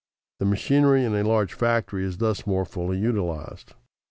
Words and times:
The 0.39 0.45
machinery 0.45 1.05
in 1.05 1.13
a 1.13 1.23
large 1.23 1.53
factory 1.53 2.03
is 2.03 2.17
thus 2.17 2.47
more 2.47 2.65
fully 2.65 2.97
utilized. 2.97 3.75